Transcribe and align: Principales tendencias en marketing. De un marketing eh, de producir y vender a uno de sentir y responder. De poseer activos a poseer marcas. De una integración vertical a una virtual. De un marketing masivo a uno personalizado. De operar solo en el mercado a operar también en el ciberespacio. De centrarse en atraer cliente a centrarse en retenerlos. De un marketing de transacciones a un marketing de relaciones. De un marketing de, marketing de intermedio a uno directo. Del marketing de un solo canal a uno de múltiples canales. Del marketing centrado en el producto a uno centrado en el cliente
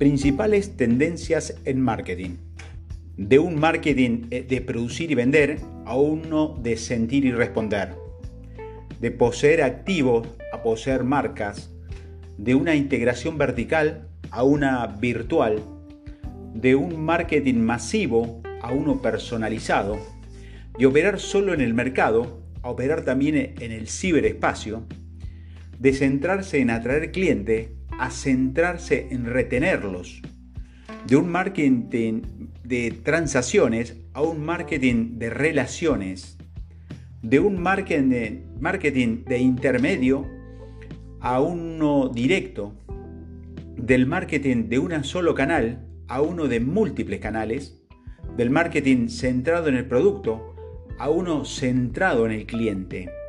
Principales 0.00 0.78
tendencias 0.78 1.60
en 1.66 1.78
marketing. 1.78 2.38
De 3.18 3.38
un 3.38 3.60
marketing 3.60 4.28
eh, 4.30 4.46
de 4.48 4.62
producir 4.62 5.10
y 5.10 5.14
vender 5.14 5.58
a 5.84 5.94
uno 5.94 6.58
de 6.58 6.78
sentir 6.78 7.26
y 7.26 7.32
responder. 7.32 7.90
De 8.98 9.10
poseer 9.10 9.62
activos 9.62 10.26
a 10.54 10.62
poseer 10.62 11.04
marcas. 11.04 11.70
De 12.38 12.54
una 12.54 12.74
integración 12.76 13.36
vertical 13.36 14.08
a 14.30 14.42
una 14.42 14.86
virtual. 14.86 15.62
De 16.54 16.76
un 16.76 17.04
marketing 17.04 17.56
masivo 17.56 18.40
a 18.62 18.72
uno 18.72 19.02
personalizado. 19.02 19.98
De 20.78 20.86
operar 20.86 21.20
solo 21.20 21.52
en 21.52 21.60
el 21.60 21.74
mercado 21.74 22.42
a 22.62 22.70
operar 22.70 23.04
también 23.04 23.36
en 23.36 23.70
el 23.70 23.86
ciberespacio. 23.86 24.86
De 25.78 25.92
centrarse 25.92 26.58
en 26.58 26.70
atraer 26.70 27.12
cliente 27.12 27.79
a 28.00 28.10
centrarse 28.10 29.08
en 29.10 29.26
retenerlos. 29.26 30.22
De 31.06 31.16
un 31.16 31.30
marketing 31.30 32.22
de 32.64 32.92
transacciones 33.04 33.98
a 34.14 34.22
un 34.22 34.42
marketing 34.42 35.18
de 35.18 35.28
relaciones. 35.28 36.38
De 37.20 37.40
un 37.40 37.62
marketing 37.62 38.08
de, 38.08 38.44
marketing 38.58 39.24
de 39.24 39.38
intermedio 39.38 40.26
a 41.20 41.42
uno 41.42 42.08
directo. 42.08 42.74
Del 43.76 44.06
marketing 44.06 44.70
de 44.70 44.78
un 44.78 45.04
solo 45.04 45.34
canal 45.34 45.86
a 46.08 46.22
uno 46.22 46.48
de 46.48 46.58
múltiples 46.58 47.20
canales. 47.20 47.82
Del 48.34 48.48
marketing 48.48 49.08
centrado 49.08 49.68
en 49.68 49.76
el 49.76 49.84
producto 49.84 50.54
a 50.98 51.10
uno 51.10 51.44
centrado 51.44 52.24
en 52.24 52.32
el 52.32 52.46
cliente 52.46 53.19